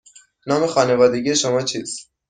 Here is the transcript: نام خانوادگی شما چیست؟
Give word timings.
نام 0.47 0.67
خانوادگی 0.67 1.35
شما 1.35 1.61
چیست؟ 1.61 2.11